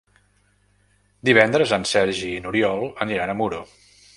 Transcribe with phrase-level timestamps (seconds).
[1.29, 3.63] Divendres en Sergi i n'Oriol aniran a Muro.